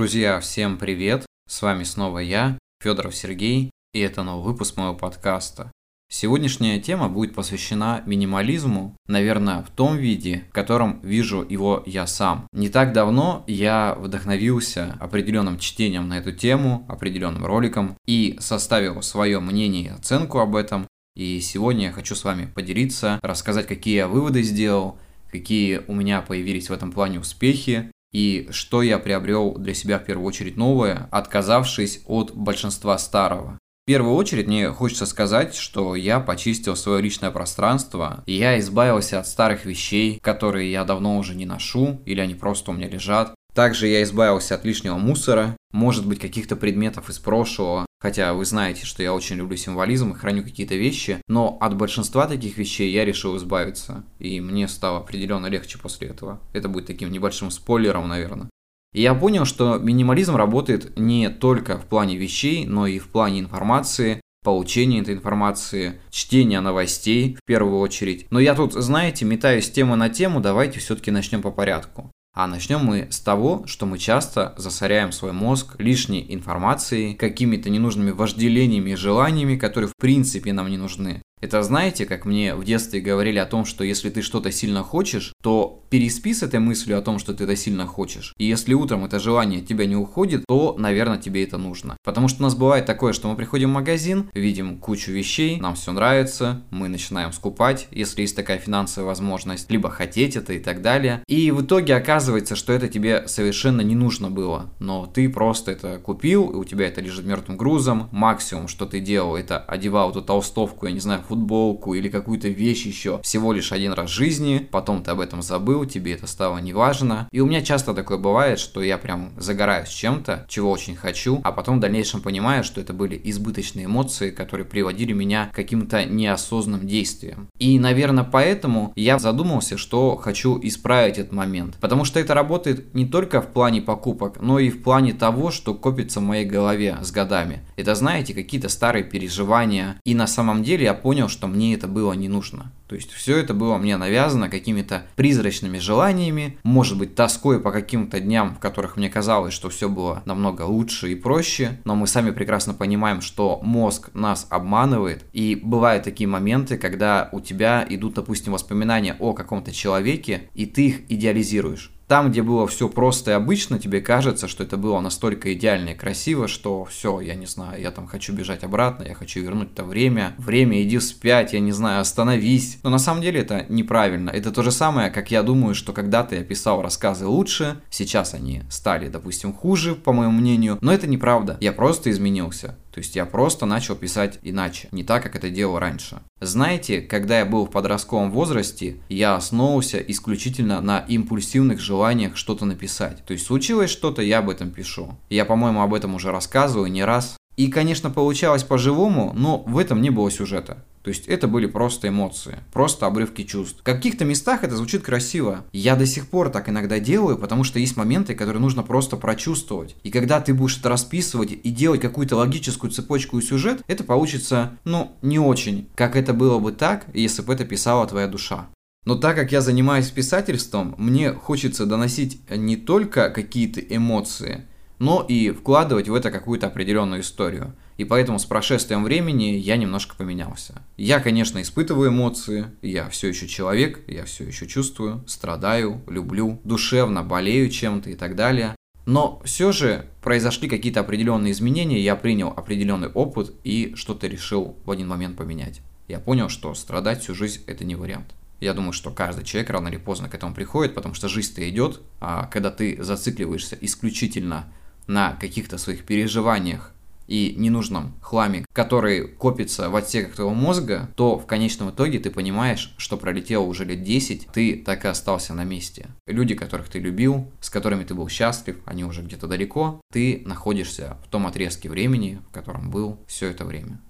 Друзья, 0.00 0.40
всем 0.40 0.78
привет! 0.78 1.26
С 1.46 1.60
вами 1.60 1.84
снова 1.84 2.20
я, 2.20 2.56
Федоров 2.82 3.14
Сергей, 3.14 3.70
и 3.92 4.00
это 4.00 4.22
новый 4.22 4.50
выпуск 4.50 4.78
моего 4.78 4.94
подкаста. 4.94 5.70
Сегодняшняя 6.10 6.80
тема 6.80 7.10
будет 7.10 7.34
посвящена 7.34 8.02
минимализму, 8.06 8.96
наверное, 9.06 9.60
в 9.60 9.68
том 9.68 9.98
виде, 9.98 10.44
в 10.48 10.54
котором 10.54 11.00
вижу 11.02 11.44
его 11.46 11.82
я 11.84 12.06
сам. 12.06 12.46
Не 12.54 12.70
так 12.70 12.94
давно 12.94 13.44
я 13.46 13.94
вдохновился 13.94 14.96
определенным 15.00 15.58
чтением 15.58 16.08
на 16.08 16.16
эту 16.16 16.32
тему, 16.32 16.86
определенным 16.88 17.44
роликом 17.44 17.94
и 18.06 18.38
составил 18.40 19.02
свое 19.02 19.38
мнение 19.38 19.84
и 19.84 19.88
оценку 19.88 20.38
об 20.38 20.56
этом. 20.56 20.86
И 21.14 21.40
сегодня 21.42 21.88
я 21.88 21.92
хочу 21.92 22.14
с 22.14 22.24
вами 22.24 22.46
поделиться, 22.46 23.20
рассказать, 23.20 23.66
какие 23.66 23.96
я 23.96 24.08
выводы 24.08 24.42
сделал, 24.44 24.98
какие 25.30 25.82
у 25.88 25.94
меня 25.94 26.22
появились 26.22 26.70
в 26.70 26.72
этом 26.72 26.90
плане 26.90 27.20
успехи 27.20 27.90
и 28.12 28.48
что 28.50 28.82
я 28.82 28.98
приобрел 28.98 29.54
для 29.54 29.74
себя 29.74 29.98
в 29.98 30.04
первую 30.04 30.26
очередь 30.26 30.56
новое, 30.56 31.08
отказавшись 31.10 32.02
от 32.06 32.34
большинства 32.34 32.98
старого. 32.98 33.58
В 33.84 33.86
первую 33.86 34.14
очередь 34.14 34.46
мне 34.46 34.70
хочется 34.70 35.06
сказать, 35.06 35.54
что 35.54 35.96
я 35.96 36.20
почистил 36.20 36.76
свое 36.76 37.02
личное 37.02 37.30
пространство, 37.30 38.22
и 38.26 38.34
я 38.34 38.58
избавился 38.58 39.18
от 39.18 39.26
старых 39.26 39.64
вещей, 39.64 40.20
которые 40.20 40.70
я 40.70 40.84
давно 40.84 41.18
уже 41.18 41.34
не 41.34 41.46
ношу, 41.46 42.00
или 42.04 42.20
они 42.20 42.34
просто 42.34 42.70
у 42.70 42.74
меня 42.74 42.88
лежат. 42.88 43.34
Также 43.54 43.88
я 43.88 44.02
избавился 44.02 44.54
от 44.54 44.64
лишнего 44.64 44.96
мусора, 44.96 45.56
может 45.72 46.06
быть 46.06 46.20
каких-то 46.20 46.56
предметов 46.56 47.10
из 47.10 47.18
прошлого, 47.18 47.86
хотя 48.00 48.34
вы 48.34 48.44
знаете, 48.44 48.86
что 48.86 49.02
я 49.02 49.14
очень 49.14 49.36
люблю 49.36 49.56
символизм 49.56 50.12
и 50.12 50.16
храню 50.16 50.42
какие-то 50.42 50.74
вещи, 50.74 51.20
но 51.28 51.58
от 51.60 51.76
большинства 51.76 52.26
таких 52.26 52.56
вещей 52.58 52.90
я 52.90 53.04
решил 53.04 53.36
избавиться, 53.36 54.04
и 54.18 54.40
мне 54.40 54.68
стало 54.68 54.98
определенно 54.98 55.46
легче 55.46 55.78
после 55.78 56.08
этого. 56.08 56.40
Это 56.52 56.68
будет 56.68 56.86
таким 56.86 57.10
небольшим 57.10 57.50
спойлером, 57.50 58.08
наверное. 58.08 58.50
И 58.92 59.02
я 59.02 59.14
понял, 59.14 59.44
что 59.44 59.78
минимализм 59.78 60.34
работает 60.34 60.98
не 60.98 61.28
только 61.28 61.78
в 61.78 61.86
плане 61.86 62.16
вещей, 62.16 62.66
но 62.66 62.86
и 62.88 62.98
в 62.98 63.08
плане 63.08 63.40
информации, 63.40 64.20
получения 64.42 65.00
этой 65.00 65.14
информации, 65.14 66.00
чтения 66.10 66.60
новостей 66.60 67.36
в 67.36 67.46
первую 67.46 67.78
очередь. 67.78 68.26
Но 68.30 68.40
я 68.40 68.54
тут, 68.54 68.72
знаете, 68.72 69.24
метаюсь 69.24 69.70
тема 69.70 69.94
на 69.96 70.08
тему, 70.08 70.40
давайте 70.40 70.80
все-таки 70.80 71.10
начнем 71.10 71.42
по 71.42 71.50
порядку. 71.50 72.10
А 72.32 72.46
начнем 72.46 72.84
мы 72.84 73.08
с 73.10 73.20
того, 73.20 73.66
что 73.66 73.86
мы 73.86 73.98
часто 73.98 74.54
засоряем 74.56 75.10
свой 75.10 75.32
мозг 75.32 75.74
лишней 75.78 76.24
информацией, 76.32 77.14
какими-то 77.14 77.70
ненужными 77.70 78.12
вожделениями 78.12 78.90
и 78.90 78.96
желаниями, 78.96 79.56
которые 79.56 79.88
в 79.88 79.96
принципе 79.96 80.52
нам 80.52 80.68
не 80.68 80.76
нужны. 80.76 81.22
Это 81.40 81.62
знаете, 81.62 82.04
как 82.04 82.26
мне 82.26 82.54
в 82.54 82.64
детстве 82.64 83.00
говорили 83.00 83.38
о 83.38 83.46
том, 83.46 83.64
что 83.64 83.82
если 83.82 84.10
ты 84.10 84.20
что-то 84.20 84.52
сильно 84.52 84.82
хочешь, 84.82 85.32
то 85.42 85.82
переспи 85.88 86.34
с 86.34 86.42
этой 86.42 86.60
мыслью 86.60 86.98
о 86.98 87.02
том, 87.02 87.18
что 87.18 87.32
ты 87.32 87.44
это 87.44 87.56
сильно 87.56 87.86
хочешь. 87.86 88.34
И 88.36 88.44
если 88.44 88.74
утром 88.74 89.06
это 89.06 89.18
желание 89.18 89.60
от 89.60 89.66
тебя 89.66 89.86
не 89.86 89.96
уходит, 89.96 90.44
то, 90.46 90.76
наверное, 90.78 91.18
тебе 91.18 91.42
это 91.42 91.56
нужно. 91.56 91.96
Потому 92.04 92.28
что 92.28 92.40
у 92.40 92.44
нас 92.44 92.54
бывает 92.54 92.84
такое, 92.84 93.14
что 93.14 93.28
мы 93.28 93.36
приходим 93.36 93.70
в 93.70 93.74
магазин, 93.74 94.30
видим 94.34 94.78
кучу 94.78 95.12
вещей, 95.12 95.58
нам 95.58 95.76
все 95.76 95.92
нравится, 95.92 96.62
мы 96.70 96.88
начинаем 96.88 97.32
скупать, 97.32 97.88
если 97.90 98.20
есть 98.20 98.36
такая 98.36 98.58
финансовая 98.58 99.08
возможность, 99.08 99.70
либо 99.70 99.88
хотеть 99.88 100.36
это 100.36 100.52
и 100.52 100.58
так 100.58 100.82
далее. 100.82 101.22
И 101.26 101.50
в 101.50 101.62
итоге 101.62 101.96
оказывается, 101.96 102.54
что 102.54 102.74
это 102.74 102.86
тебе 102.88 103.26
совершенно 103.28 103.80
не 103.80 103.94
нужно 103.94 104.30
было. 104.30 104.70
Но 104.78 105.06
ты 105.06 105.28
просто 105.30 105.72
это 105.72 105.98
купил, 105.98 106.50
и 106.50 106.56
у 106.56 106.64
тебя 106.64 106.86
это 106.86 107.00
лежит 107.00 107.24
мертвым 107.24 107.56
грузом. 107.56 108.10
Максимум, 108.12 108.68
что 108.68 108.84
ты 108.84 109.00
делал, 109.00 109.36
это 109.36 109.58
одевал 109.58 110.10
эту 110.10 110.20
толстовку, 110.20 110.86
я 110.86 110.92
не 110.92 111.00
знаю, 111.00 111.22
футболку 111.30 111.94
или 111.94 112.08
какую-то 112.08 112.48
вещь 112.48 112.86
еще 112.86 113.20
всего 113.22 113.52
лишь 113.52 113.72
один 113.72 113.92
раз 113.92 114.10
в 114.10 114.14
жизни, 114.14 114.68
потом 114.70 115.02
ты 115.02 115.12
об 115.12 115.20
этом 115.20 115.42
забыл, 115.42 115.84
тебе 115.84 116.14
это 116.14 116.26
стало 116.26 116.58
неважно. 116.58 117.28
И 117.30 117.40
у 117.40 117.46
меня 117.46 117.62
часто 117.62 117.94
такое 117.94 118.18
бывает, 118.18 118.58
что 118.58 118.82
я 118.82 118.98
прям 118.98 119.30
загораюсь 119.38 119.88
чем-то, 119.88 120.46
чего 120.48 120.70
очень 120.70 120.96
хочу, 120.96 121.40
а 121.44 121.52
потом 121.52 121.78
в 121.78 121.80
дальнейшем 121.80 122.20
понимаю, 122.20 122.64
что 122.64 122.80
это 122.80 122.92
были 122.92 123.20
избыточные 123.24 123.86
эмоции, 123.86 124.30
которые 124.30 124.66
приводили 124.66 125.12
меня 125.12 125.46
к 125.52 125.54
каким-то 125.54 126.04
неосознанным 126.04 126.86
действиям. 126.86 127.48
И, 127.58 127.78
наверное, 127.78 128.24
поэтому 128.24 128.92
я 128.96 129.18
задумался, 129.20 129.76
что 129.76 130.16
хочу 130.16 130.58
исправить 130.62 131.18
этот 131.18 131.32
момент. 131.32 131.76
Потому 131.80 132.04
что 132.04 132.18
это 132.18 132.34
работает 132.34 132.92
не 132.94 133.06
только 133.06 133.40
в 133.40 133.48
плане 133.48 133.82
покупок, 133.82 134.40
но 134.40 134.58
и 134.58 134.70
в 134.70 134.82
плане 134.82 135.12
того, 135.12 135.52
что 135.52 135.74
копится 135.74 136.18
в 136.18 136.24
моей 136.24 136.44
голове 136.44 136.98
с 137.02 137.12
годами. 137.12 137.60
Это, 137.76 137.94
знаете, 137.94 138.34
какие-то 138.34 138.68
старые 138.68 139.04
переживания. 139.04 140.00
И 140.04 140.14
на 140.14 140.26
самом 140.26 140.62
деле 140.64 140.84
я 140.84 140.94
понял, 140.94 141.19
понял, 141.20 141.28
что 141.28 141.48
мне 141.48 141.74
это 141.74 141.86
было 141.86 142.14
не 142.14 142.28
нужно. 142.28 142.72
То 142.86 142.94
есть 142.94 143.12
все 143.12 143.36
это 143.36 143.52
было 143.52 143.76
мне 143.76 143.98
навязано 143.98 144.48
какими-то 144.48 145.02
призрачными 145.16 145.76
желаниями, 145.78 146.56
может 146.62 146.96
быть 146.96 147.14
тоской 147.14 147.60
по 147.60 147.72
каким-то 147.72 148.20
дням, 148.20 148.54
в 148.54 148.58
которых 148.58 148.96
мне 148.96 149.10
казалось, 149.10 149.52
что 149.52 149.68
все 149.68 149.90
было 149.90 150.22
намного 150.24 150.62
лучше 150.62 151.12
и 151.12 151.14
проще, 151.14 151.78
но 151.84 151.94
мы 151.94 152.06
сами 152.06 152.30
прекрасно 152.30 152.72
понимаем, 152.72 153.20
что 153.20 153.60
мозг 153.62 154.08
нас 154.14 154.46
обманывает, 154.48 155.22
и 155.34 155.60
бывают 155.62 156.04
такие 156.04 156.26
моменты, 156.26 156.78
когда 156.78 157.28
у 157.32 157.40
тебя 157.40 157.86
идут, 157.90 158.14
допустим, 158.14 158.54
воспоминания 158.54 159.14
о 159.18 159.34
каком-то 159.34 159.72
человеке, 159.72 160.48
и 160.54 160.64
ты 160.64 160.86
их 160.86 161.10
идеализируешь. 161.10 161.92
Там, 162.10 162.32
где 162.32 162.42
было 162.42 162.66
все 162.66 162.88
просто 162.88 163.30
и 163.30 163.34
обычно, 163.34 163.78
тебе 163.78 164.00
кажется, 164.00 164.48
что 164.48 164.64
это 164.64 164.76
было 164.76 164.98
настолько 164.98 165.54
идеально 165.54 165.90
и 165.90 165.94
красиво, 165.94 166.48
что 166.48 166.84
все, 166.84 167.20
я 167.20 167.36
не 167.36 167.46
знаю, 167.46 167.80
я 167.80 167.92
там 167.92 168.08
хочу 168.08 168.32
бежать 168.32 168.64
обратно, 168.64 169.04
я 169.04 169.14
хочу 169.14 169.40
вернуть 169.40 169.70
это 169.74 169.84
время. 169.84 170.34
Время, 170.36 170.82
иди 170.82 170.98
вспять, 170.98 171.52
я 171.52 171.60
не 171.60 171.70
знаю, 171.70 172.00
остановись. 172.00 172.80
Но 172.82 172.90
на 172.90 172.98
самом 172.98 173.22
деле 173.22 173.42
это 173.42 173.64
неправильно. 173.68 174.30
Это 174.30 174.50
то 174.50 174.64
же 174.64 174.72
самое, 174.72 175.08
как 175.10 175.30
я 175.30 175.44
думаю, 175.44 175.76
что 175.76 175.92
когда-то 175.92 176.34
я 176.34 176.42
писал 176.42 176.82
рассказы 176.82 177.26
лучше, 177.26 177.80
сейчас 177.90 178.34
они 178.34 178.62
стали, 178.70 179.06
допустим, 179.06 179.52
хуже, 179.52 179.94
по 179.94 180.12
моему 180.12 180.32
мнению. 180.32 180.78
Но 180.80 180.92
это 180.92 181.06
неправда. 181.06 181.58
Я 181.60 181.70
просто 181.70 182.10
изменился. 182.10 182.76
То 182.92 182.98
есть 182.98 183.16
я 183.16 183.24
просто 183.26 183.66
начал 183.66 183.94
писать 183.94 184.38
иначе, 184.42 184.88
не 184.92 185.04
так, 185.04 185.22
как 185.22 185.36
это 185.36 185.50
делал 185.50 185.78
раньше. 185.78 186.20
Знаете, 186.40 187.00
когда 187.00 187.38
я 187.38 187.44
был 187.44 187.66
в 187.66 187.70
подростковом 187.70 188.30
возрасте, 188.30 188.96
я 189.08 189.36
основывался 189.36 189.98
исключительно 189.98 190.80
на 190.80 190.98
импульсивных 190.98 191.80
желаниях 191.80 192.36
что-то 192.36 192.64
написать. 192.64 193.24
То 193.24 193.32
есть 193.32 193.46
случилось 193.46 193.90
что-то, 193.90 194.22
я 194.22 194.38
об 194.38 194.50
этом 194.50 194.70
пишу. 194.70 195.16
Я, 195.28 195.44
по-моему, 195.44 195.82
об 195.82 195.94
этом 195.94 196.14
уже 196.14 196.30
рассказываю 196.30 196.90
не 196.90 197.04
раз. 197.04 197.36
И, 197.56 197.68
конечно, 197.68 198.10
получалось 198.10 198.64
по-живому, 198.64 199.32
но 199.34 199.58
в 199.58 199.76
этом 199.76 200.00
не 200.00 200.10
было 200.10 200.30
сюжета. 200.30 200.84
То 201.02 201.08
есть 201.08 201.26
это 201.28 201.48
были 201.48 201.66
просто 201.66 202.08
эмоции, 202.08 202.58
просто 202.72 203.06
обрывки 203.06 203.44
чувств. 203.44 203.80
В 203.80 203.82
каких-то 203.82 204.24
местах 204.24 204.64
это 204.64 204.76
звучит 204.76 205.02
красиво. 205.02 205.64
Я 205.72 205.96
до 205.96 206.04
сих 206.06 206.28
пор 206.28 206.50
так 206.50 206.68
иногда 206.68 206.98
делаю, 206.98 207.38
потому 207.38 207.64
что 207.64 207.78
есть 207.78 207.96
моменты, 207.96 208.34
которые 208.34 208.60
нужно 208.60 208.82
просто 208.82 209.16
прочувствовать. 209.16 209.96
И 210.02 210.10
когда 210.10 210.40
ты 210.40 210.52
будешь 210.52 210.78
это 210.78 210.90
расписывать 210.90 211.52
и 211.52 211.70
делать 211.70 212.02
какую-то 212.02 212.36
логическую 212.36 212.90
цепочку 212.90 213.38
и 213.38 213.42
сюжет, 213.42 213.82
это 213.86 214.04
получится, 214.04 214.78
ну, 214.84 215.16
не 215.22 215.38
очень, 215.38 215.88
как 215.94 216.16
это 216.16 216.34
было 216.34 216.58
бы 216.58 216.72
так, 216.72 217.06
если 217.14 217.42
бы 217.42 217.54
это 217.54 217.64
писала 217.64 218.06
твоя 218.06 218.26
душа. 218.26 218.68
Но 219.06 219.14
так 219.14 219.36
как 219.36 219.50
я 219.50 219.62
занимаюсь 219.62 220.10
писательством, 220.10 220.94
мне 220.98 221.32
хочется 221.32 221.86
доносить 221.86 222.42
не 222.50 222.76
только 222.76 223.30
какие-то 223.30 223.80
эмоции, 223.80 224.66
но 224.98 225.24
и 225.26 225.50
вкладывать 225.50 226.08
в 226.08 226.14
это 226.14 226.30
какую-то 226.30 226.66
определенную 226.66 227.22
историю. 227.22 227.74
И 228.00 228.04
поэтому 228.06 228.38
с 228.38 228.46
прошествием 228.46 229.04
времени 229.04 229.56
я 229.56 229.76
немножко 229.76 230.16
поменялся. 230.16 230.82
Я, 230.96 231.20
конечно, 231.20 231.60
испытываю 231.60 232.08
эмоции, 232.08 232.68
я 232.80 233.10
все 233.10 233.28
еще 233.28 233.46
человек, 233.46 234.00
я 234.06 234.24
все 234.24 234.44
еще 234.44 234.66
чувствую, 234.66 235.22
страдаю, 235.26 236.00
люблю, 236.06 236.62
душевно 236.64 237.22
болею 237.22 237.68
чем-то 237.68 238.08
и 238.08 238.14
так 238.14 238.36
далее. 238.36 238.74
Но 239.04 239.42
все 239.44 239.70
же 239.70 240.06
произошли 240.22 240.66
какие-то 240.66 241.00
определенные 241.00 241.52
изменения, 241.52 242.00
я 242.00 242.16
принял 242.16 242.48
определенный 242.48 243.08
опыт 243.08 243.52
и 243.64 243.92
что-то 243.96 244.28
решил 244.28 244.78
в 244.86 244.90
один 244.90 245.06
момент 245.06 245.36
поменять. 245.36 245.82
Я 246.08 246.20
понял, 246.20 246.48
что 246.48 246.72
страдать 246.72 247.20
всю 247.20 247.34
жизнь 247.34 247.64
это 247.66 247.84
не 247.84 247.96
вариант. 247.96 248.34
Я 248.62 248.72
думаю, 248.72 248.94
что 248.94 249.10
каждый 249.10 249.44
человек 249.44 249.68
рано 249.68 249.88
или 249.88 249.98
поздно 249.98 250.30
к 250.30 250.34
этому 250.34 250.54
приходит, 250.54 250.94
потому 250.94 251.14
что 251.14 251.28
жизнь-то 251.28 251.68
идет, 251.68 252.00
а 252.18 252.46
когда 252.46 252.70
ты 252.70 252.96
зацикливаешься 253.02 253.76
исключительно 253.78 254.72
на 255.06 255.36
каких-то 255.38 255.76
своих 255.76 256.04
переживаниях 256.06 256.94
и 257.30 257.54
ненужном 257.56 258.14
хламе, 258.20 258.66
который 258.72 259.28
копится 259.28 259.88
в 259.88 259.96
отсеках 259.96 260.34
твоего 260.34 260.52
мозга, 260.52 261.08
то 261.14 261.38
в 261.38 261.46
конечном 261.46 261.90
итоге 261.90 262.18
ты 262.18 262.30
понимаешь, 262.30 262.92
что 262.98 263.16
пролетело 263.16 263.62
уже 263.62 263.84
лет 263.84 264.02
10, 264.02 264.48
ты 264.52 264.76
так 264.76 265.04
и 265.04 265.08
остался 265.08 265.54
на 265.54 265.64
месте. 265.64 266.08
Люди, 266.26 266.54
которых 266.54 266.88
ты 266.88 266.98
любил, 266.98 267.48
с 267.60 267.70
которыми 267.70 268.04
ты 268.04 268.14
был 268.14 268.28
счастлив, 268.28 268.76
они 268.84 269.04
уже 269.04 269.22
где-то 269.22 269.46
далеко, 269.46 270.00
ты 270.12 270.42
находишься 270.44 271.16
в 271.24 271.28
том 271.28 271.46
отрезке 271.46 271.88
времени, 271.88 272.42
в 272.50 272.52
котором 272.52 272.90
был 272.90 273.18
все 273.28 273.48
это 273.48 273.64
время. 273.64 274.00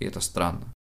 И 0.00 0.04
это 0.04 0.20
странно. 0.20 0.73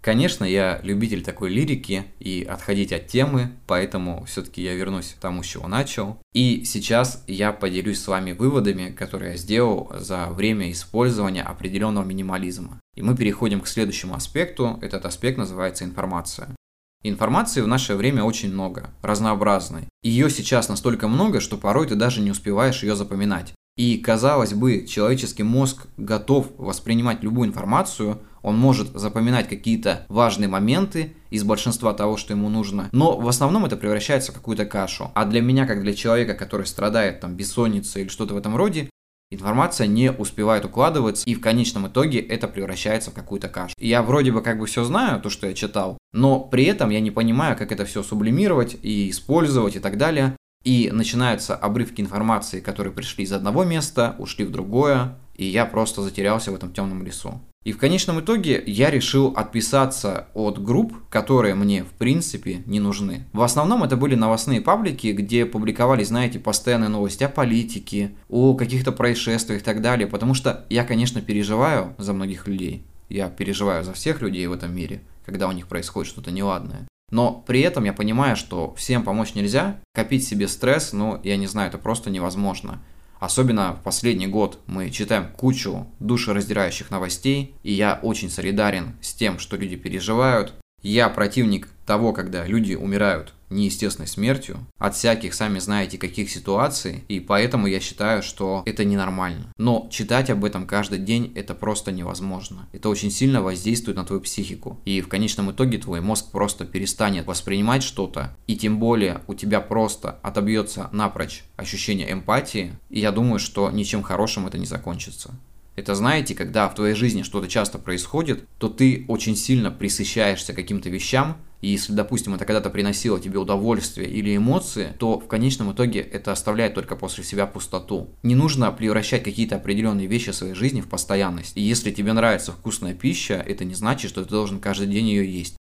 Конечно, 0.00 0.44
я 0.44 0.78
любитель 0.84 1.24
такой 1.24 1.50
лирики 1.50 2.04
и 2.20 2.46
отходить 2.48 2.92
от 2.92 3.08
темы, 3.08 3.50
поэтому 3.66 4.24
все-таки 4.26 4.62
я 4.62 4.74
вернусь 4.74 5.14
к 5.16 5.20
тому, 5.20 5.42
с 5.42 5.46
чего 5.46 5.66
начал. 5.66 6.18
И 6.32 6.64
сейчас 6.64 7.24
я 7.26 7.52
поделюсь 7.52 8.00
с 8.00 8.06
вами 8.06 8.32
выводами, 8.32 8.90
которые 8.90 9.32
я 9.32 9.36
сделал 9.36 9.90
за 9.98 10.26
время 10.28 10.70
использования 10.70 11.42
определенного 11.42 12.04
минимализма. 12.04 12.80
И 12.94 13.02
мы 13.02 13.16
переходим 13.16 13.60
к 13.60 13.66
следующему 13.66 14.14
аспекту. 14.14 14.78
Этот 14.82 15.04
аспект 15.04 15.36
называется 15.36 15.84
информация. 15.84 16.54
Информации 17.02 17.60
в 17.60 17.68
наше 17.68 17.94
время 17.94 18.22
очень 18.22 18.52
много, 18.52 18.90
разнообразной. 19.02 19.88
Ее 20.02 20.30
сейчас 20.30 20.68
настолько 20.68 21.08
много, 21.08 21.40
что 21.40 21.56
порой 21.56 21.86
ты 21.86 21.96
даже 21.96 22.20
не 22.20 22.30
успеваешь 22.30 22.82
ее 22.82 22.94
запоминать. 22.94 23.52
И, 23.76 23.98
казалось 23.98 24.54
бы, 24.54 24.86
человеческий 24.86 25.44
мозг 25.44 25.86
готов 25.96 26.48
воспринимать 26.58 27.22
любую 27.22 27.48
информацию, 27.48 28.20
он 28.42 28.58
может 28.58 28.88
запоминать 28.94 29.48
какие-то 29.48 30.06
важные 30.08 30.48
моменты 30.48 31.14
из 31.30 31.44
большинства 31.44 31.92
того, 31.92 32.16
что 32.16 32.32
ему 32.32 32.48
нужно, 32.48 32.88
но 32.92 33.18
в 33.18 33.28
основном 33.28 33.64
это 33.64 33.76
превращается 33.76 34.32
в 34.32 34.34
какую-то 34.34 34.64
кашу. 34.64 35.10
А 35.14 35.24
для 35.24 35.40
меня, 35.40 35.66
как 35.66 35.82
для 35.82 35.94
человека, 35.94 36.34
который 36.34 36.66
страдает 36.66 37.20
там 37.20 37.34
бессонницей 37.34 38.02
или 38.02 38.08
что-то 38.08 38.34
в 38.34 38.38
этом 38.38 38.56
роде, 38.56 38.88
информация 39.30 39.86
не 39.86 40.10
успевает 40.10 40.64
укладываться, 40.64 41.28
и 41.28 41.34
в 41.34 41.40
конечном 41.40 41.88
итоге 41.88 42.20
это 42.20 42.48
превращается 42.48 43.10
в 43.10 43.14
какую-то 43.14 43.48
кашу. 43.48 43.74
Я 43.78 44.02
вроде 44.02 44.32
бы 44.32 44.42
как 44.42 44.58
бы 44.58 44.66
все 44.66 44.84
знаю, 44.84 45.20
то, 45.20 45.30
что 45.30 45.46
я 45.46 45.54
читал, 45.54 45.98
но 46.12 46.40
при 46.40 46.64
этом 46.64 46.90
я 46.90 47.00
не 47.00 47.10
понимаю, 47.10 47.56
как 47.56 47.72
это 47.72 47.84
все 47.84 48.02
сублимировать 48.02 48.76
и 48.82 49.10
использовать 49.10 49.76
и 49.76 49.80
так 49.80 49.98
далее. 49.98 50.36
И 50.64 50.90
начинаются 50.92 51.54
обрывки 51.54 52.00
информации, 52.00 52.60
которые 52.60 52.92
пришли 52.92 53.24
из 53.24 53.32
одного 53.32 53.64
места, 53.64 54.16
ушли 54.18 54.44
в 54.44 54.50
другое, 54.50 55.16
и 55.36 55.44
я 55.46 55.64
просто 55.64 56.02
затерялся 56.02 56.50
в 56.50 56.54
этом 56.56 56.72
темном 56.72 57.04
лесу. 57.04 57.40
И 57.68 57.72
в 57.72 57.76
конечном 57.76 58.20
итоге 58.20 58.64
я 58.66 58.88
решил 58.88 59.34
отписаться 59.36 60.28
от 60.32 60.58
групп, 60.58 60.94
которые 61.10 61.54
мне 61.54 61.84
в 61.84 61.90
принципе 61.90 62.62
не 62.64 62.80
нужны. 62.80 63.26
В 63.34 63.42
основном 63.42 63.84
это 63.84 63.94
были 63.94 64.14
новостные 64.14 64.62
паблики, 64.62 65.08
где 65.08 65.44
публиковались, 65.44 66.08
знаете, 66.08 66.38
постоянные 66.38 66.88
новости 66.88 67.24
о 67.24 67.28
политике, 67.28 68.12
о 68.30 68.54
каких-то 68.54 68.90
происшествиях 68.90 69.60
и 69.60 69.64
так 69.66 69.82
далее, 69.82 70.06
потому 70.06 70.32
что 70.32 70.64
я, 70.70 70.82
конечно, 70.82 71.20
переживаю 71.20 71.94
за 71.98 72.14
многих 72.14 72.48
людей. 72.48 72.84
Я 73.10 73.28
переживаю 73.28 73.84
за 73.84 73.92
всех 73.92 74.22
людей 74.22 74.46
в 74.46 74.52
этом 74.52 74.74
мире, 74.74 75.02
когда 75.26 75.46
у 75.46 75.52
них 75.52 75.68
происходит 75.68 76.10
что-то 76.10 76.30
неладное. 76.30 76.88
Но 77.10 77.44
при 77.46 77.60
этом 77.60 77.84
я 77.84 77.92
понимаю, 77.92 78.36
что 78.36 78.72
всем 78.78 79.02
помочь 79.02 79.34
нельзя, 79.34 79.78
копить 79.92 80.26
себе 80.26 80.48
стресс, 80.48 80.94
ну, 80.94 81.20
я 81.22 81.36
не 81.36 81.46
знаю, 81.46 81.68
это 81.68 81.76
просто 81.76 82.08
невозможно. 82.08 82.80
Особенно 83.18 83.74
в 83.74 83.82
последний 83.82 84.26
год 84.26 84.60
мы 84.66 84.90
читаем 84.90 85.28
кучу 85.36 85.86
душераздирающих 85.98 86.90
новостей, 86.90 87.54
и 87.62 87.72
я 87.72 87.98
очень 88.02 88.30
солидарен 88.30 88.96
с 89.00 89.12
тем, 89.12 89.38
что 89.38 89.56
люди 89.56 89.76
переживают. 89.76 90.54
Я 90.82 91.08
противник 91.08 91.68
того, 91.86 92.12
когда 92.12 92.46
люди 92.46 92.74
умирают 92.74 93.34
неестественной 93.50 94.06
смертью, 94.06 94.58
от 94.78 94.94
всяких, 94.94 95.34
сами 95.34 95.58
знаете, 95.58 95.98
каких 95.98 96.30
ситуаций, 96.30 97.04
и 97.08 97.18
поэтому 97.18 97.66
я 97.66 97.80
считаю, 97.80 98.22
что 98.22 98.62
это 98.66 98.84
ненормально. 98.84 99.52
Но 99.56 99.88
читать 99.90 100.30
об 100.30 100.44
этом 100.44 100.66
каждый 100.66 100.98
день 100.98 101.32
это 101.34 101.54
просто 101.54 101.90
невозможно. 101.90 102.68
Это 102.72 102.88
очень 102.88 103.10
сильно 103.10 103.42
воздействует 103.42 103.96
на 103.96 104.04
твою 104.04 104.20
психику, 104.20 104.80
и 104.84 105.00
в 105.00 105.08
конечном 105.08 105.50
итоге 105.50 105.78
твой 105.78 106.00
мозг 106.00 106.30
просто 106.30 106.64
перестанет 106.64 107.26
воспринимать 107.26 107.82
что-то, 107.82 108.36
и 108.46 108.56
тем 108.56 108.78
более 108.78 109.22
у 109.26 109.34
тебя 109.34 109.60
просто 109.60 110.18
отобьется 110.22 110.90
напрочь 110.92 111.44
ощущение 111.56 112.12
эмпатии, 112.12 112.72
и 112.90 113.00
я 113.00 113.12
думаю, 113.12 113.38
что 113.38 113.70
ничем 113.70 114.02
хорошим 114.02 114.46
это 114.46 114.58
не 114.58 114.66
закончится. 114.66 115.34
Это 115.78 115.94
знаете, 115.94 116.34
когда 116.34 116.68
в 116.68 116.74
твоей 116.74 116.96
жизни 116.96 117.22
что-то 117.22 117.46
часто 117.46 117.78
происходит, 117.78 118.48
то 118.58 118.68
ты 118.68 119.04
очень 119.06 119.36
сильно 119.36 119.70
присыщаешься 119.70 120.52
каким-то 120.52 120.88
вещам, 120.90 121.36
и 121.60 121.68
если, 121.68 121.92
допустим, 121.92 122.34
это 122.34 122.44
когда-то 122.44 122.68
приносило 122.68 123.20
тебе 123.20 123.38
удовольствие 123.38 124.10
или 124.10 124.36
эмоции, 124.36 124.92
то 124.98 125.20
в 125.20 125.28
конечном 125.28 125.70
итоге 125.70 126.00
это 126.00 126.32
оставляет 126.32 126.74
только 126.74 126.96
после 126.96 127.22
себя 127.22 127.46
пустоту. 127.46 128.10
Не 128.24 128.34
нужно 128.34 128.72
превращать 128.72 129.22
какие-то 129.22 129.54
определенные 129.54 130.08
вещи 130.08 130.32
в 130.32 130.34
своей 130.34 130.54
жизни 130.54 130.80
в 130.80 130.88
постоянность. 130.88 131.56
И 131.56 131.60
если 131.60 131.92
тебе 131.92 132.12
нравится 132.12 132.50
вкусная 132.50 132.94
пища, 132.94 133.34
это 133.34 133.64
не 133.64 133.76
значит, 133.76 134.10
что 134.10 134.24
ты 134.24 134.30
должен 134.30 134.58
каждый 134.58 134.88
день 134.88 135.06
ее 135.06 135.32
есть. 135.32 135.56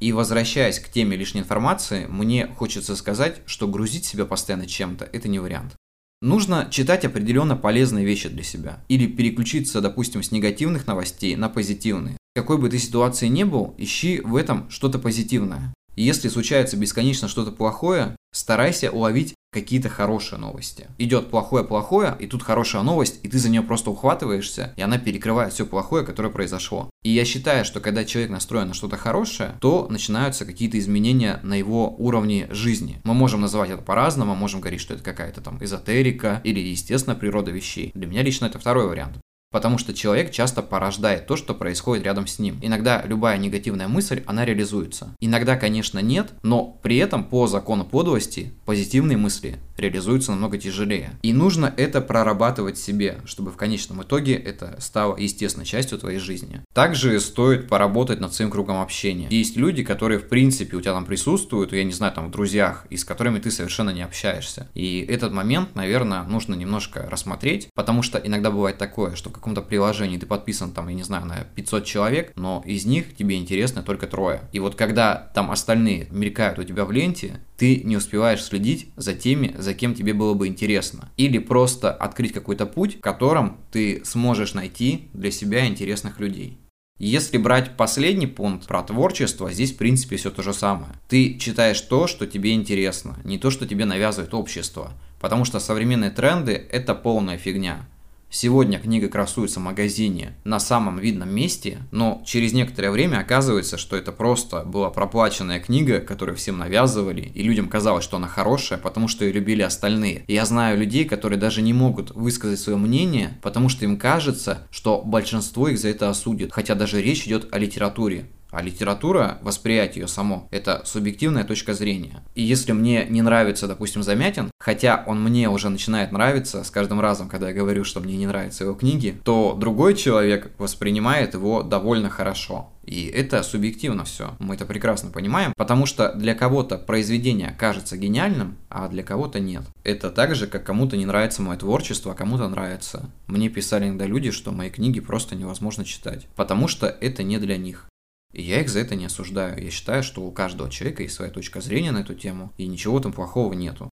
И 0.00 0.12
возвращаясь 0.12 0.80
к 0.80 0.90
теме 0.90 1.16
лишней 1.16 1.40
информации, 1.40 2.04
мне 2.10 2.46
хочется 2.46 2.94
сказать, 2.94 3.40
что 3.46 3.68
грузить 3.68 4.04
себя 4.04 4.26
постоянно 4.26 4.66
чем-то– 4.66 5.08
это 5.12 5.28
не 5.28 5.38
вариант. 5.38 5.76
Нужно 6.22 6.68
читать 6.70 7.04
определенно 7.04 7.56
полезные 7.56 8.04
вещи 8.06 8.28
для 8.28 8.44
себя. 8.44 8.84
Или 8.86 9.08
переключиться, 9.08 9.80
допустим, 9.80 10.22
с 10.22 10.30
негативных 10.30 10.86
новостей 10.86 11.34
на 11.34 11.48
позитивные. 11.48 12.16
Какой 12.36 12.58
бы 12.58 12.68
ты 12.68 12.78
ситуации 12.78 13.26
ни 13.26 13.42
был, 13.42 13.74
ищи 13.76 14.20
в 14.20 14.36
этом 14.36 14.70
что-то 14.70 15.00
позитивное. 15.00 15.74
Если 15.96 16.28
случается 16.28 16.76
бесконечно 16.76 17.28
что-то 17.28 17.52
плохое, 17.52 18.16
старайся 18.32 18.90
уловить 18.90 19.34
какие-то 19.52 19.90
хорошие 19.90 20.38
новости. 20.38 20.88
Идет 20.96 21.28
плохое-плохое, 21.28 22.16
и 22.18 22.26
тут 22.26 22.42
хорошая 22.42 22.82
новость, 22.82 23.20
и 23.22 23.28
ты 23.28 23.38
за 23.38 23.50
нее 23.50 23.60
просто 23.60 23.90
ухватываешься, 23.90 24.72
и 24.76 24.82
она 24.82 24.98
перекрывает 24.98 25.52
все 25.52 25.66
плохое, 25.66 26.06
которое 26.06 26.30
произошло. 26.30 26.88
И 27.02 27.10
я 27.10 27.26
считаю, 27.26 27.66
что 27.66 27.80
когда 27.80 28.06
человек 28.06 28.30
настроен 28.30 28.68
на 28.68 28.74
что-то 28.74 28.96
хорошее, 28.96 29.56
то 29.60 29.86
начинаются 29.90 30.46
какие-то 30.46 30.78
изменения 30.78 31.38
на 31.42 31.54
его 31.54 31.94
уровне 31.98 32.48
жизни. 32.50 33.00
Мы 33.04 33.12
можем 33.12 33.42
называть 33.42 33.70
это 33.70 33.82
по-разному, 33.82 34.34
можем 34.34 34.60
говорить, 34.60 34.80
что 34.80 34.94
это 34.94 35.02
какая-то 35.02 35.42
там 35.42 35.62
эзотерика 35.62 36.40
или 36.44 36.60
естественно 36.60 37.14
природа 37.14 37.50
вещей. 37.50 37.92
Для 37.94 38.06
меня 38.06 38.22
лично 38.22 38.46
это 38.46 38.58
второй 38.58 38.88
вариант. 38.88 39.18
Потому 39.52 39.78
что 39.78 39.94
человек 39.94 40.32
часто 40.32 40.62
порождает 40.62 41.26
то, 41.26 41.36
что 41.36 41.54
происходит 41.54 42.04
рядом 42.04 42.26
с 42.26 42.40
ним. 42.40 42.58
Иногда 42.62 43.02
любая 43.04 43.38
негативная 43.38 43.86
мысль, 43.86 44.22
она 44.26 44.44
реализуется. 44.44 45.14
Иногда, 45.20 45.56
конечно, 45.56 46.00
нет, 46.00 46.32
но 46.42 46.78
при 46.82 46.96
этом 46.96 47.22
по 47.22 47.46
закону 47.46 47.84
подлости 47.84 48.52
позитивные 48.64 49.18
мысли 49.18 49.58
реализуются 49.76 50.32
намного 50.32 50.58
тяжелее. 50.58 51.18
И 51.22 51.32
нужно 51.32 51.72
это 51.76 52.00
прорабатывать 52.00 52.78
себе, 52.78 53.18
чтобы 53.24 53.50
в 53.50 53.56
конечном 53.56 54.02
итоге 54.02 54.34
это 54.34 54.76
стало 54.80 55.16
естественной 55.16 55.66
частью 55.66 55.98
твоей 55.98 56.18
жизни. 56.18 56.62
Также 56.74 57.18
стоит 57.20 57.68
поработать 57.68 58.20
над 58.20 58.34
своим 58.34 58.50
кругом 58.50 58.80
общения. 58.80 59.28
Есть 59.30 59.56
люди, 59.56 59.82
которые 59.82 60.18
в 60.18 60.28
принципе 60.28 60.76
у 60.76 60.80
тебя 60.80 60.92
там 60.92 61.04
присутствуют, 61.04 61.72
я 61.72 61.84
не 61.84 61.92
знаю, 61.92 62.12
там 62.12 62.28
в 62.28 62.30
друзьях, 62.30 62.86
и 62.90 62.96
с 62.96 63.04
которыми 63.04 63.38
ты 63.38 63.50
совершенно 63.50 63.90
не 63.90 64.02
общаешься. 64.02 64.68
И 64.74 65.04
этот 65.08 65.32
момент, 65.32 65.74
наверное, 65.74 66.22
нужно 66.24 66.54
немножко 66.54 67.08
рассмотреть, 67.10 67.68
потому 67.74 68.02
что 68.02 68.18
иногда 68.18 68.50
бывает 68.50 68.78
такое, 68.78 69.14
что 69.14 69.30
в 69.30 69.32
каком-то 69.32 69.62
приложении 69.62 70.18
ты 70.18 70.26
подписан 70.26 70.72
там, 70.72 70.88
я 70.88 70.94
не 70.94 71.02
знаю, 71.02 71.26
на 71.26 71.44
500 71.54 71.84
человек, 71.84 72.32
но 72.36 72.62
из 72.66 72.84
них 72.84 73.16
тебе 73.16 73.36
интересно 73.36 73.82
только 73.82 74.06
трое. 74.06 74.42
И 74.52 74.58
вот 74.58 74.74
когда 74.74 75.30
там 75.34 75.50
остальные 75.50 76.08
мелькают 76.10 76.58
у 76.58 76.64
тебя 76.64 76.84
в 76.84 76.92
ленте, 76.92 77.40
ты 77.62 77.76
не 77.84 77.96
успеваешь 77.96 78.42
следить 78.42 78.88
за 78.96 79.14
теми, 79.14 79.54
за 79.56 79.72
кем 79.72 79.94
тебе 79.94 80.14
было 80.14 80.34
бы 80.34 80.48
интересно. 80.48 81.08
Или 81.16 81.38
просто 81.38 81.92
открыть 81.92 82.32
какой-то 82.32 82.66
путь, 82.66 82.96
в 82.96 83.00
котором 83.00 83.60
ты 83.70 84.02
сможешь 84.04 84.54
найти 84.54 85.10
для 85.12 85.30
себя 85.30 85.64
интересных 85.64 86.18
людей. 86.18 86.58
Если 86.98 87.38
брать 87.38 87.76
последний 87.76 88.26
пункт 88.26 88.66
про 88.66 88.82
творчество, 88.82 89.52
здесь 89.52 89.70
в 89.70 89.76
принципе 89.76 90.16
все 90.16 90.32
то 90.32 90.42
же 90.42 90.52
самое. 90.52 90.92
Ты 91.06 91.38
читаешь 91.38 91.80
то, 91.80 92.08
что 92.08 92.26
тебе 92.26 92.52
интересно, 92.52 93.16
не 93.22 93.38
то, 93.38 93.52
что 93.52 93.64
тебе 93.64 93.84
навязывает 93.84 94.34
общество. 94.34 94.90
Потому 95.20 95.44
что 95.44 95.60
современные 95.60 96.10
тренды– 96.10 96.66
это 96.72 96.96
полная 96.96 97.38
фигня. 97.38 97.86
Сегодня 98.34 98.78
книга 98.78 99.10
красуется 99.10 99.60
в 99.60 99.62
магазине 99.62 100.32
на 100.44 100.58
самом 100.58 100.98
видном 100.98 101.28
месте, 101.28 101.82
но 101.90 102.22
через 102.24 102.54
некоторое 102.54 102.90
время 102.90 103.18
оказывается, 103.18 103.76
что 103.76 103.94
это 103.94 104.10
просто 104.10 104.64
была 104.64 104.88
проплаченная 104.88 105.60
книга, 105.60 106.00
которую 106.00 106.36
всем 106.36 106.56
навязывали, 106.56 107.30
и 107.34 107.42
людям 107.42 107.68
казалось, 107.68 108.04
что 108.04 108.16
она 108.16 108.28
хорошая, 108.28 108.78
потому 108.78 109.06
что 109.06 109.26
ее 109.26 109.32
любили 109.32 109.60
остальные. 109.60 110.24
И 110.28 110.32
я 110.32 110.46
знаю 110.46 110.78
людей, 110.78 111.04
которые 111.04 111.38
даже 111.38 111.60
не 111.60 111.74
могут 111.74 112.12
высказать 112.12 112.58
свое 112.58 112.78
мнение, 112.78 113.38
потому 113.42 113.68
что 113.68 113.84
им 113.84 113.98
кажется, 113.98 114.66
что 114.70 115.02
большинство 115.02 115.68
их 115.68 115.78
за 115.78 115.88
это 115.88 116.08
осудит, 116.08 116.54
хотя 116.54 116.74
даже 116.74 117.02
речь 117.02 117.26
идет 117.26 117.52
о 117.52 117.58
литературе. 117.58 118.30
А 118.52 118.60
литература, 118.60 119.38
восприятие 119.40 120.02
ее 120.02 120.08
само, 120.08 120.46
это 120.50 120.82
субъективная 120.84 121.44
точка 121.44 121.72
зрения. 121.72 122.22
И 122.34 122.42
если 122.42 122.72
мне 122.72 123.06
не 123.08 123.22
нравится, 123.22 123.66
допустим, 123.66 124.02
Замятин, 124.02 124.50
хотя 124.60 125.02
он 125.06 125.22
мне 125.22 125.48
уже 125.48 125.70
начинает 125.70 126.12
нравиться 126.12 126.62
с 126.62 126.70
каждым 126.70 127.00
разом, 127.00 127.28
когда 127.30 127.48
я 127.48 127.54
говорю, 127.54 127.82
что 127.84 128.00
мне 128.00 128.16
не 128.16 128.26
нравятся 128.26 128.64
его 128.64 128.74
книги, 128.74 129.18
то 129.24 129.56
другой 129.58 129.94
человек 129.94 130.52
воспринимает 130.58 131.32
его 131.32 131.62
довольно 131.62 132.10
хорошо. 132.10 132.68
И 132.84 133.06
это 133.06 133.42
субъективно 133.42 134.04
все. 134.04 134.34
Мы 134.38 134.56
это 134.56 134.66
прекрасно 134.66 135.10
понимаем, 135.10 135.52
потому 135.56 135.86
что 135.86 136.12
для 136.12 136.34
кого-то 136.34 136.78
произведение 136.78 137.54
кажется 137.58 137.96
гениальным, 137.96 138.58
а 138.68 138.88
для 138.88 139.02
кого-то 139.02 139.40
нет. 139.40 139.62
Это 139.84 140.10
так 140.10 140.34
же, 140.34 140.46
как 140.46 140.64
кому-то 140.64 140.96
не 140.96 141.06
нравится 141.06 141.42
мое 141.42 141.56
творчество, 141.56 142.12
а 142.12 142.16
кому-то 142.16 142.48
нравится. 142.48 143.08
Мне 143.28 143.48
писали 143.48 143.86
иногда 143.86 144.06
люди, 144.06 144.30
что 144.30 144.50
мои 144.50 144.68
книги 144.68 145.00
просто 145.00 145.36
невозможно 145.36 145.84
читать, 145.84 146.26
потому 146.36 146.68
что 146.68 146.86
это 146.86 147.22
не 147.22 147.38
для 147.38 147.56
них. 147.56 147.86
И 148.32 148.42
я 148.42 148.60
их 148.60 148.68
за 148.68 148.80
это 148.80 148.94
не 148.94 149.06
осуждаю. 149.06 149.62
Я 149.62 149.70
считаю, 149.70 150.02
что 150.02 150.22
у 150.22 150.32
каждого 150.32 150.70
человека 150.70 151.02
есть 151.02 151.14
своя 151.14 151.30
точка 151.30 151.60
зрения 151.60 151.92
на 151.92 151.98
эту 151.98 152.14
тему, 152.14 152.52
и 152.56 152.66
ничего 152.66 152.98
там 153.00 153.12
плохого 153.12 153.52
нету. 153.52 153.90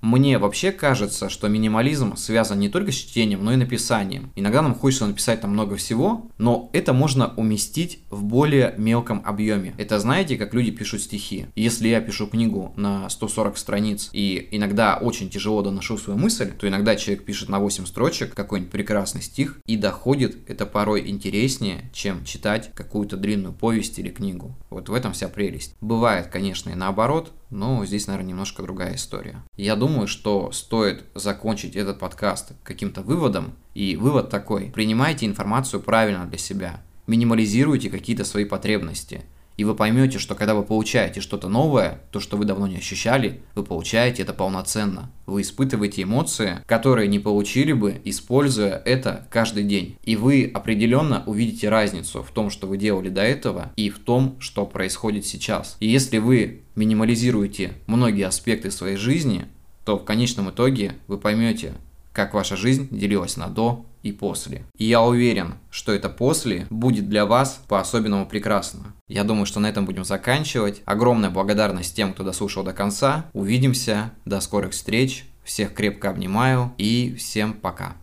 Мне 0.00 0.38
вообще 0.38 0.72
кажется, 0.72 1.28
что 1.28 1.48
минимализм 1.48 2.16
связан 2.16 2.58
не 2.58 2.68
только 2.68 2.92
с 2.92 2.94
чтением, 2.94 3.44
но 3.44 3.52
и 3.52 3.56
написанием. 3.56 4.30
Иногда 4.36 4.62
нам 4.62 4.74
хочется 4.74 5.06
написать 5.06 5.40
там 5.40 5.50
много 5.50 5.76
всего, 5.76 6.30
но 6.38 6.70
это 6.72 6.92
можно 6.92 7.32
уместить 7.36 8.00
в 8.10 8.24
более 8.24 8.74
мелком 8.76 9.22
объеме. 9.24 9.74
Это 9.78 9.98
знаете, 9.98 10.36
как 10.36 10.54
люди 10.54 10.70
пишут 10.70 11.02
стихи. 11.02 11.46
Если 11.54 11.88
я 11.88 12.00
пишу 12.00 12.26
книгу 12.26 12.72
на 12.76 13.08
140 13.08 13.58
страниц 13.58 14.10
и 14.12 14.48
иногда 14.50 14.96
очень 14.96 15.30
тяжело 15.30 15.62
доношу 15.62 15.98
свою 15.98 16.18
мысль, 16.18 16.52
то 16.52 16.68
иногда 16.68 16.96
человек 16.96 17.24
пишет 17.24 17.48
на 17.48 17.58
8 17.58 17.86
строчек 17.86 18.34
какой-нибудь 18.34 18.72
прекрасный 18.72 19.22
стих 19.22 19.58
и 19.66 19.76
доходит 19.76 20.38
это 20.48 20.66
порой 20.66 21.08
интереснее, 21.08 21.90
чем 21.92 22.24
читать 22.24 22.70
какую-то 22.74 23.16
длинную 23.16 23.54
повесть 23.54 23.98
или 23.98 24.08
книгу. 24.08 24.56
Вот 24.70 24.88
в 24.88 24.94
этом 24.94 25.12
вся 25.12 25.28
прелесть. 25.28 25.74
Бывает, 25.80 26.26
конечно, 26.26 26.70
и 26.70 26.74
наоборот, 26.74 27.32
но 27.50 27.84
здесь, 27.84 28.06
наверное, 28.06 28.30
немножко 28.30 28.62
другая 28.62 28.96
история. 28.96 29.42
Я 29.56 29.76
думаю, 29.76 30.08
что 30.08 30.50
стоит 30.52 31.04
закончить 31.14 31.76
этот 31.76 31.98
подкаст 31.98 32.52
каким-то 32.64 33.02
выводом, 33.02 33.54
и 33.74 33.96
вывод 33.96 34.30
такой. 34.30 34.70
Принимайте 34.74 35.26
информацию 35.26 35.82
правильно 35.82 36.26
для 36.26 36.38
себя. 36.38 36.82
Минимализируйте 37.06 37.90
какие-то 37.90 38.24
свои 38.24 38.44
потребности– 38.44 39.22
и 39.56 39.64
вы 39.64 39.74
поймете, 39.74 40.18
что 40.18 40.34
когда 40.34 40.54
вы 40.54 40.62
получаете 40.62 41.20
что-то 41.20 41.48
новое, 41.48 42.00
то, 42.10 42.20
что 42.20 42.36
вы 42.36 42.44
давно 42.44 42.66
не 42.66 42.76
ощущали, 42.76 43.40
вы 43.54 43.64
получаете 43.64 44.22
это 44.22 44.32
полноценно. 44.32 45.10
Вы 45.26 45.42
испытываете 45.42 46.02
эмоции, 46.02 46.58
которые 46.66 47.08
не 47.08 47.18
получили 47.18 47.72
бы, 47.72 48.00
используя 48.04 48.82
это 48.84 49.26
каждый 49.30 49.64
день. 49.64 49.96
И 50.02 50.16
вы 50.16 50.50
определенно 50.52 51.22
увидите 51.26 51.68
разницу 51.68 52.22
в 52.22 52.30
том, 52.30 52.50
что 52.50 52.66
вы 52.66 52.76
делали 52.76 53.08
до 53.08 53.22
этого, 53.22 53.72
и 53.76 53.90
в 53.90 53.98
том, 53.98 54.36
что 54.40 54.66
происходит 54.66 55.26
сейчас. 55.26 55.76
И 55.80 55.88
если 55.88 56.18
вы 56.18 56.62
минимализируете 56.74 57.72
многие 57.86 58.26
аспекты 58.26 58.70
своей 58.70 58.96
жизни, 58.96 59.46
то 59.84 59.96
в 59.96 60.04
конечном 60.04 60.50
итоге 60.50 60.94
вы 61.06 61.16
поймете, 61.16 61.74
как 62.16 62.32
ваша 62.32 62.56
жизнь 62.56 62.88
делилась 62.90 63.36
на 63.36 63.48
до 63.48 63.84
и 64.02 64.10
после. 64.10 64.64
И 64.78 64.86
я 64.86 65.02
уверен, 65.02 65.56
что 65.70 65.92
это 65.92 66.08
после 66.08 66.66
будет 66.70 67.10
для 67.10 67.26
вас 67.26 67.60
по-особенному 67.68 68.26
прекрасно. 68.26 68.94
Я 69.06 69.22
думаю, 69.22 69.44
что 69.44 69.60
на 69.60 69.68
этом 69.68 69.84
будем 69.84 70.02
заканчивать. 70.04 70.80
Огромная 70.86 71.28
благодарность 71.28 71.94
тем, 71.94 72.14
кто 72.14 72.24
дослушал 72.24 72.64
до 72.64 72.72
конца. 72.72 73.26
Увидимся. 73.34 74.12
До 74.24 74.40
скорых 74.40 74.72
встреч. 74.72 75.26
Всех 75.44 75.74
крепко 75.74 76.08
обнимаю 76.08 76.72
и 76.78 77.14
всем 77.18 77.52
пока. 77.52 77.96